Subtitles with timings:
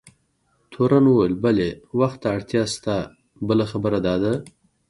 [0.71, 1.69] تورن وویل: بلي،
[1.99, 2.95] وخت ته اړتیا شته،
[3.47, 4.33] بله خبره دا ده.